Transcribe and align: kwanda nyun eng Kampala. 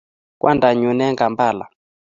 kwanda 0.41 0.67
nyun 0.79 0.99
eng 1.05 1.19
Kampala. 1.21 1.65